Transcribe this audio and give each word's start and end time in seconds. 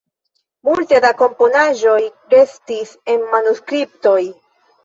Multe 0.69 1.01
da 1.03 1.11
komponaĵoj 1.19 1.99
restis 2.35 2.97
en 3.15 3.25
manuskriptoj. 3.37 4.19